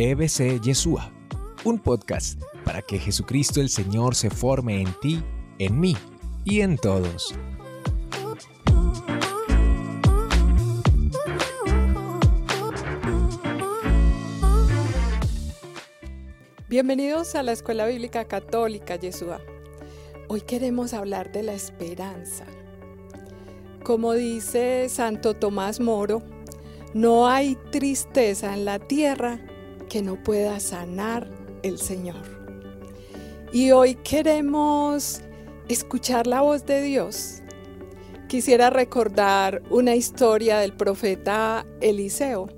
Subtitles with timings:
[0.00, 1.10] EBC Yeshua,
[1.64, 5.20] un podcast para que Jesucristo el Señor se forme en ti,
[5.58, 5.96] en mí
[6.44, 7.34] y en todos.
[16.68, 19.40] Bienvenidos a la Escuela Bíblica Católica Yeshua.
[20.28, 22.44] Hoy queremos hablar de la esperanza.
[23.82, 26.22] Como dice Santo Tomás Moro,
[26.94, 29.40] no hay tristeza en la tierra
[29.88, 31.28] que no pueda sanar
[31.62, 32.22] el Señor.
[33.52, 35.20] Y hoy queremos
[35.68, 37.42] escuchar la voz de Dios.
[38.28, 42.48] Quisiera recordar una historia del profeta Eliseo,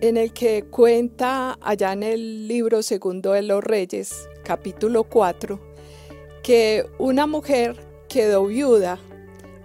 [0.00, 5.58] en el que cuenta allá en el libro segundo de los Reyes, capítulo 4,
[6.42, 7.76] que una mujer
[8.08, 8.98] quedó viuda,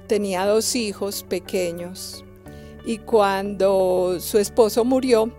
[0.08, 2.24] tenía dos hijos pequeños,
[2.86, 5.32] y cuando su esposo murió,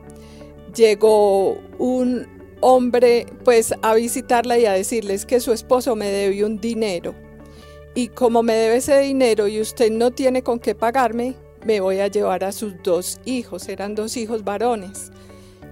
[0.74, 2.26] llegó un
[2.60, 7.14] hombre pues a visitarla y a decirles que su esposo me debe un dinero
[7.94, 12.00] y como me debe ese dinero y usted no tiene con qué pagarme, me voy
[12.00, 15.12] a llevar a sus dos hijos, eran dos hijos varones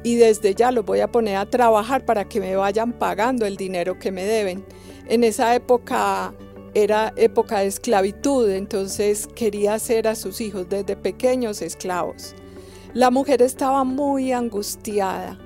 [0.04, 3.56] y desde ya los voy a poner a trabajar para que me vayan pagando el
[3.56, 4.64] dinero que me deben.
[5.08, 6.34] En esa época
[6.74, 12.34] era época de esclavitud, entonces quería hacer a sus hijos desde pequeños esclavos.
[12.94, 15.38] La mujer estaba muy angustiada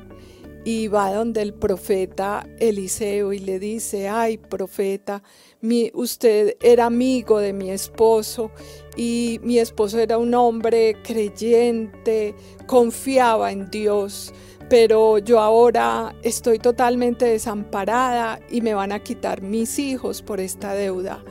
[0.65, 5.23] y va donde el profeta Eliseo y le dice, ay profeta,
[5.61, 8.51] mi, usted era amigo de mi esposo
[8.97, 12.35] y mi esposo era un hombre creyente,
[12.67, 14.35] confiaba en Dios,
[14.69, 20.75] pero yo ahora estoy totalmente desamparada y me van a quitar mis hijos por esta
[20.75, 21.25] deuda.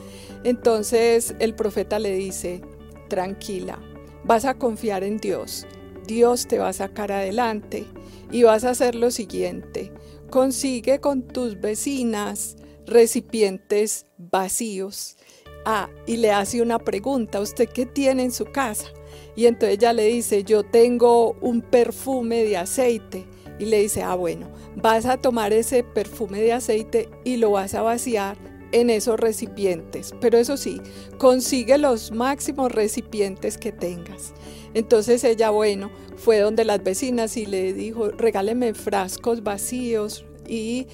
[0.45, 2.61] Entonces el profeta le dice,
[3.09, 3.79] tranquila,
[4.23, 5.67] vas a confiar en Dios
[6.05, 7.85] Dios te va a sacar adelante
[8.31, 9.91] y vas a hacer lo siguiente.
[10.29, 15.17] Consigue con tus vecinas recipientes vacíos.
[15.65, 18.87] Ah, y le hace una pregunta, ¿usted qué tiene en su casa?
[19.35, 23.25] Y entonces ella le dice, yo tengo un perfume de aceite.
[23.57, 27.73] Y le dice, ah, bueno, vas a tomar ese perfume de aceite y lo vas
[27.73, 28.37] a vaciar
[28.75, 30.13] en esos recipientes.
[30.19, 30.81] Pero eso sí,
[31.17, 34.33] consigue los máximos recipientes que tengas.
[34.73, 40.87] Entonces ella, bueno, fue donde las vecinas y le dijo, regáleme frascos vacíos y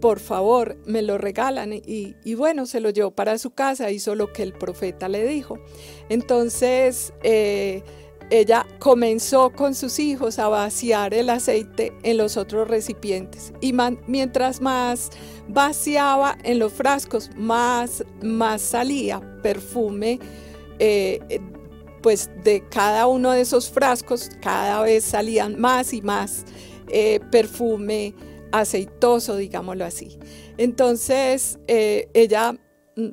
[0.00, 1.72] por favor me lo regalan.
[1.72, 5.58] Y, bueno, se lo llevó para su casa, hizo lo que el profeta le dijo.
[6.08, 7.82] Entonces eh,
[8.40, 13.52] ella comenzó con sus hijos a vaciar el aceite en los otros recipientes.
[13.60, 13.72] Y
[14.06, 15.10] mientras más
[15.48, 20.18] vaciaba en los frascos, más, más salía perfume.
[20.80, 21.20] Eh,
[22.02, 26.44] pues de cada uno de esos frascos cada vez salían más y más
[26.88, 28.14] eh, perfume
[28.52, 30.18] aceitoso, digámoslo así.
[30.58, 32.52] Entonces eh, ella
[32.96, 33.08] mm,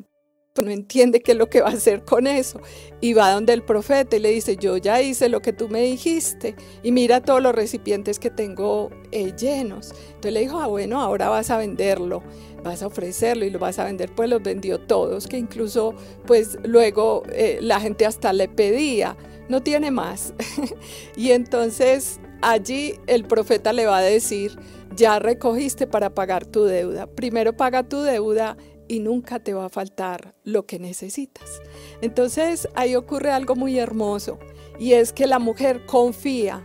[0.62, 2.60] no entiende qué es lo que va a hacer con eso.
[3.00, 5.82] Y va donde el profeta y le dice, yo ya hice lo que tú me
[5.82, 9.94] dijiste y mira todos los recipientes que tengo eh, llenos.
[10.08, 12.22] Entonces le dijo, ah, bueno, ahora vas a venderlo
[12.64, 15.96] vas a ofrecerlo y lo vas a vender, pues los vendió todos, que incluso
[16.26, 19.18] pues luego eh, la gente hasta le pedía,
[19.50, 20.34] no tiene más.
[21.16, 24.58] y entonces allí el profeta le va a decir,
[24.96, 28.58] ya recogiste para pagar tu deuda, primero paga tu deuda
[28.92, 31.62] y nunca te va a faltar lo que necesitas.
[32.02, 34.38] Entonces ahí ocurre algo muy hermoso
[34.80, 36.62] y es que la mujer confía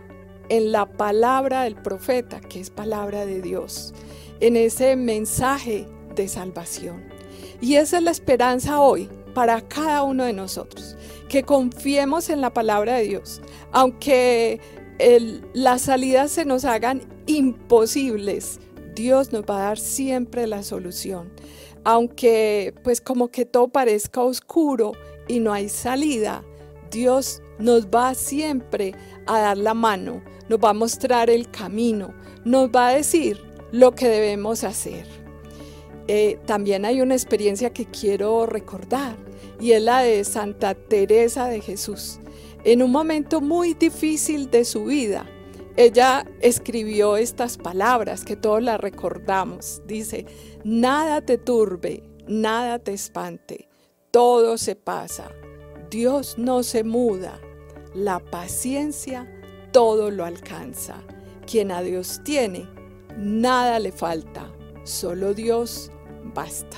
[0.49, 3.93] en la palabra del profeta, que es palabra de Dios
[4.41, 7.05] en ese mensaje de salvación.
[7.61, 10.97] Y esa es la esperanza hoy para cada uno de nosotros,
[11.29, 14.59] que confiemos en la palabra de Dios, aunque
[15.53, 18.59] las salidas se nos hagan imposibles,
[18.97, 21.31] Dios nos va a dar siempre la solución.
[21.83, 24.93] Aunque pues como que todo parezca oscuro
[25.27, 26.43] y no hay salida,
[26.91, 28.93] Dios nos va siempre
[29.25, 32.13] a dar la mano, nos va a mostrar el camino,
[32.45, 33.41] nos va a decir
[33.71, 35.05] lo que debemos hacer.
[36.07, 39.17] Eh, también hay una experiencia que quiero recordar
[39.59, 42.19] y es la de Santa Teresa de Jesús.
[42.63, 45.29] En un momento muy difícil de su vida,
[45.77, 49.81] ella escribió estas palabras que todos las recordamos.
[49.85, 50.25] Dice,
[50.63, 53.69] nada te turbe, nada te espante,
[54.11, 55.31] todo se pasa,
[55.89, 57.39] Dios no se muda,
[57.93, 59.31] la paciencia
[59.71, 60.95] todo lo alcanza.
[61.45, 62.67] Quien a Dios tiene,
[63.15, 64.51] nada le falta,
[64.83, 65.91] solo Dios
[66.33, 66.77] basta.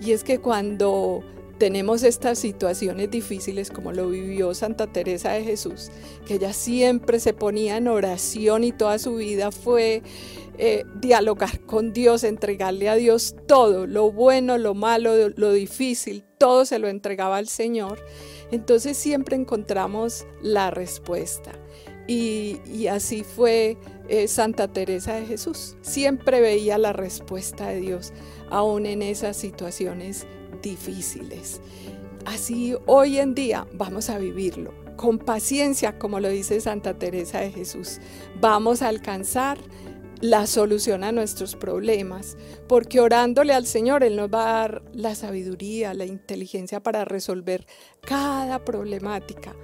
[0.00, 1.24] Y es que cuando
[1.58, 5.90] tenemos estas situaciones difíciles como lo vivió Santa Teresa de Jesús,
[6.26, 10.02] que ella siempre se ponía en oración y toda su vida fue
[10.58, 16.64] eh, dialogar con Dios, entregarle a Dios todo, lo bueno, lo malo, lo difícil, todo
[16.64, 18.04] se lo entregaba al Señor.
[18.50, 21.52] Entonces siempre encontramos la respuesta.
[22.08, 23.76] Y, así fue
[24.08, 25.76] eh, Santa Teresa de Jesús.
[25.82, 28.14] Siempre veía la respuesta de Dios,
[28.50, 30.26] aún en esas situaciones
[30.62, 31.60] difíciles.
[32.24, 37.52] Así hoy en día vamos a vivirlo con paciencia, como lo dice Santa Teresa de
[37.52, 38.00] Jesús.
[38.40, 39.58] Vamos a alcanzar
[40.20, 45.14] la solución a nuestros problemas, porque orándole al Señor, Él nos va a dar la
[45.14, 47.66] sabiduría, la inteligencia para resolver
[48.00, 49.54] cada problemática,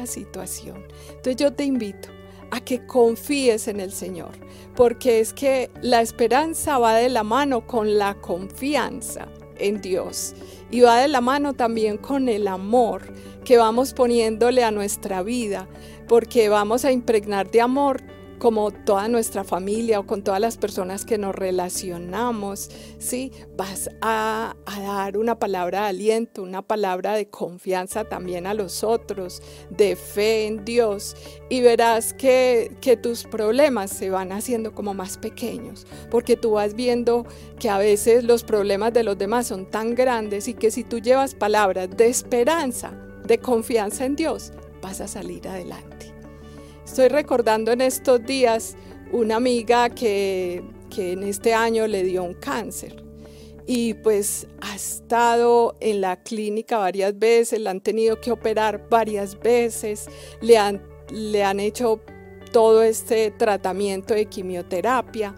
[0.00, 0.86] cada situación.
[1.08, 2.08] Entonces yo te invito
[2.50, 4.32] a que confíes en el Señor,
[4.74, 10.34] porque es que la esperanza va de la mano con la confianza en Dios
[10.70, 13.02] y va de la mano también con el amor
[13.44, 15.68] que vamos poniéndole a nuestra vida,
[16.08, 18.02] porque vamos a impregnar de amor
[18.40, 23.32] como toda nuestra familia o con todas las personas que nos relacionamos, ¿sí?
[23.56, 29.42] Vas a, dar una palabra de aliento, una palabra de confianza también a los otros,
[29.68, 31.14] de fe en Dios
[31.50, 36.74] y verás que, que tus problemas se van haciendo como más pequeños, porque tú vas
[36.74, 37.26] viendo
[37.58, 40.98] que a veces los problemas de los demás son tan grandes y que si tú
[40.98, 42.92] llevas palabras de esperanza,
[43.26, 45.99] de confianza en Dios, vas a salir adelante.
[46.90, 48.74] Estoy recordando en estos días
[49.12, 50.60] una amiga que,
[50.96, 53.04] en este año le dio un cáncer
[53.64, 59.38] y pues ha estado en la clínica varias veces, la han tenido que operar varias
[59.38, 60.08] veces,
[60.40, 60.82] le han,
[61.12, 62.00] le han hecho
[62.50, 65.36] todo este tratamiento de quimioterapia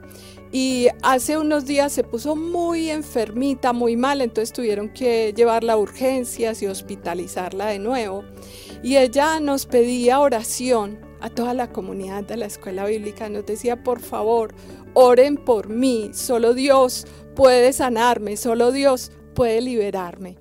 [0.53, 5.77] y hace unos días se puso muy enfermita, muy mal, entonces tuvieron que llevarla a
[5.77, 8.25] urgencias y hospitalizarla de nuevo.
[8.83, 13.83] Y ella nos pedía oración a toda la comunidad de la escuela bíblica, nos decía,
[13.85, 14.55] por favor,
[14.93, 20.37] oren por mí, solo Dios puede sanarme, solo Dios puede liberarme.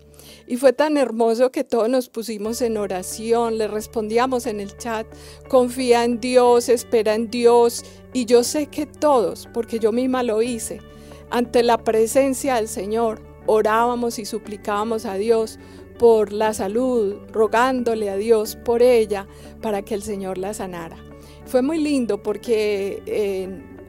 [0.48, 5.06] Y fue tan hermoso que todos nos pusimos en oración, le respondíamos en el chat,
[5.48, 7.86] confía en Dios, espera en Dios.
[8.12, 10.82] Y yo sé que todos, porque yo misma lo hice,
[11.30, 15.60] ante la presencia del Señor, orábamos y suplicábamos a Dios
[15.98, 19.28] por la salud, rogándole a Dios por ella
[19.62, 20.98] para que el Señor la sanara.
[21.46, 23.02] Fue muy lindo porque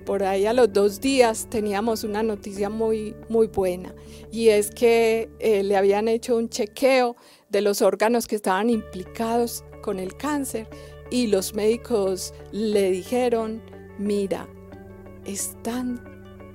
[0.04, 3.94] por ahí a los dos días teníamos una noticia muy, muy buena
[4.30, 7.16] y es que eh, le habían hecho un chequeo
[7.48, 10.68] de los órganos que estaban implicados con el cáncer
[11.10, 13.62] y los médicos le dijeron,
[13.98, 14.48] mira,
[15.24, 16.02] están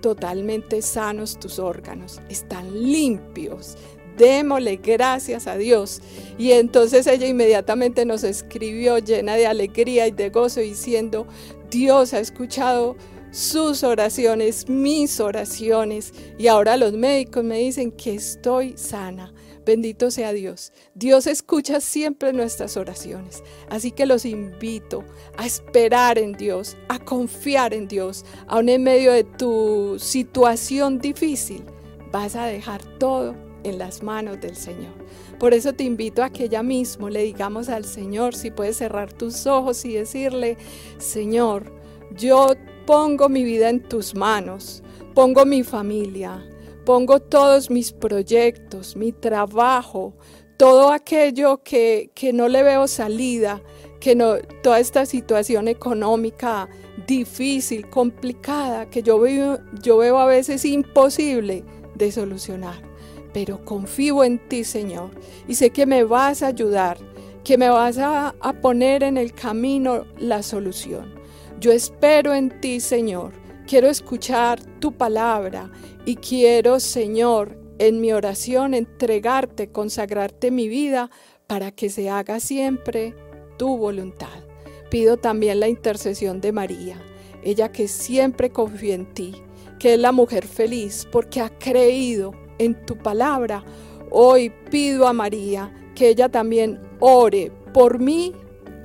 [0.02, 3.78] totalmente sanos tus órganos, están limpios,
[4.18, 6.02] démosle gracias a Dios.
[6.38, 11.28] Y entonces ella inmediatamente nos escribió llena de alegría y de gozo diciendo,
[11.70, 12.96] Dios ha escuchado
[13.32, 19.34] sus oraciones, mis oraciones, y ahora los médicos me dicen que estoy sana.
[19.66, 20.72] Bendito sea Dios.
[20.96, 23.44] Dios escucha siempre nuestras oraciones.
[23.70, 25.04] Así que los invito
[25.36, 31.66] a esperar en Dios, a confiar en Dios, aun en medio de tu situación difícil.
[32.14, 33.36] Vas a dejar todo
[33.68, 34.94] en las manos del Señor.
[35.40, 39.14] Por eso te invito a que ya mismo le digamos al Señor, si puedes cerrar
[39.14, 40.58] tus ojos y decirle,
[40.98, 41.72] Señor,
[42.16, 42.54] yo
[42.86, 44.82] pongo mi vida en tus manos,
[45.14, 46.44] pongo mi familia,
[46.86, 50.16] pongo todos mis proyectos, mi trabajo,
[50.58, 53.62] todo aquello que, que no le veo salida,
[54.00, 56.70] que no, toda esta situación económica
[57.06, 61.64] difícil, complicada, que yo veo, yo veo a veces imposible
[61.96, 62.88] de solucionar
[63.38, 65.12] pero confío en ti, Señor,
[65.48, 66.98] y sé que me vas a ayudar,
[67.44, 71.14] que me vas a, poner en el camino la solución.
[71.60, 73.34] Yo espero en ti, Señor.
[73.68, 75.70] Quiero escuchar tu palabra
[76.04, 81.12] y quiero, Señor, en mi oración entregarte, consagrarte mi vida
[81.46, 83.14] para que se haga siempre
[83.60, 84.44] tu voluntad.
[84.90, 87.00] Pido también la intercesión de María,
[87.44, 89.36] ella que siempre confía en ti,
[89.78, 93.64] que es la mujer feliz porque ha creído en tu palabra.
[94.12, 98.34] Hoy pido a María que ella también ore por mí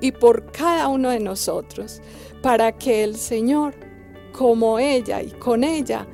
[0.01, 2.01] y por cada uno de nosotros,
[2.43, 3.75] para que el Señor,
[4.33, 6.07] como ella y con ella,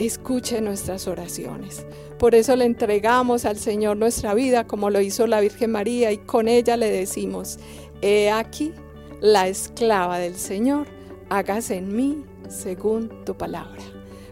[0.00, 1.86] escuche nuestras oraciones.
[2.18, 6.18] Por eso le entregamos al Señor nuestra vida, como lo hizo la Virgen María, y
[6.18, 7.58] con ella le decimos,
[8.02, 8.72] he aquí
[9.20, 10.86] la esclava del Señor,
[11.28, 13.95] hágase en mí según tu palabra.